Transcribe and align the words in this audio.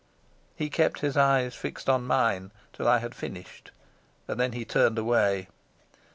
He 0.55 0.71
kept 0.71 1.01
his 1.01 1.15
eyes 1.15 1.53
fixed 1.53 1.87
on 1.87 2.07
mine 2.07 2.49
till 2.73 2.87
I 2.87 2.97
had 2.97 3.13
finished, 3.13 3.69
and 4.27 4.39
then 4.39 4.53
he 4.53 4.65
turned 4.65 4.97
away. 4.97 5.47